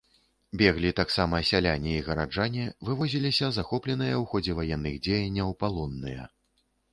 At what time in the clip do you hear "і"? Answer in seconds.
1.97-1.99